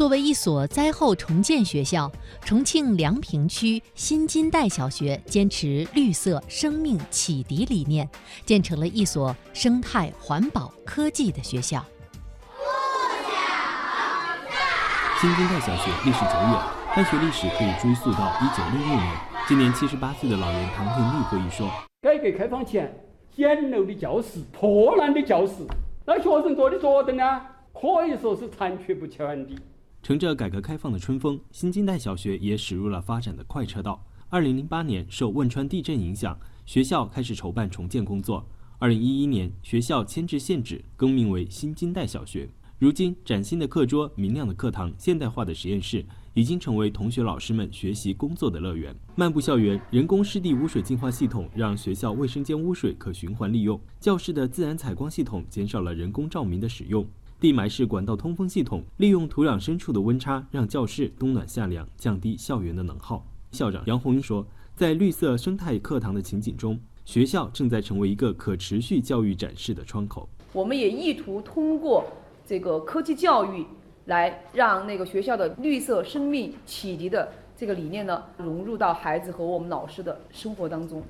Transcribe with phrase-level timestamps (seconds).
[0.00, 2.10] 作为一所灾后重建学校，
[2.42, 8.08] 重庆梁平区新金代小学坚持绿色生命启迪理念，
[8.46, 11.84] 建成了一所生态环保科技的学校。
[15.20, 16.58] 新金代小学历史久远，
[16.96, 19.16] 办学历史可以追溯到一九六六年。
[19.46, 21.70] 今年七十八岁的老人唐廷立回忆说
[22.00, 22.90] ：“改革开放前，
[23.30, 25.56] 简陋的教室、破烂的教室，
[26.06, 27.42] 那学生坐的桌凳呢，
[27.74, 29.54] 可以说是残缺不全的。”
[30.02, 34.02] 乘着改革开放的春风，新金代小学也驶入了发展的快车道。
[34.30, 38.48] 二零零八年，受汶川地震影响，学校开始筹办重建工作。
[38.78, 42.48] 二零一一年，学校迁至现址，更名为新金代小学。
[42.78, 48.96] 如今，崭新的课桌、明亮的课堂、现代化的实验室，已经成为同学老师们学习工作的乐园。
[49.14, 57.06] 漫步校园，人工湿地污水净化系统让学校卫生间污水可循环利用；教室的自然采光系统减少了人工照明的使用。
[57.40, 63.26] 地埋式管道通风系统利用土壤深处的温差，让教室冬暖夏凉，降低校园的能耗。
[63.50, 70.28] 校长杨红英说：“在绿色生态课堂的情景中，学校正在成为一个可持续教育展示的窗口。
[70.52, 72.04] 我们也意图通过
[72.44, 73.64] 这个科技教育，
[74.04, 81.02] 来让那个学校的绿色生命启迪的这个理念呢，融入到孩子和我们老师的生活当中。”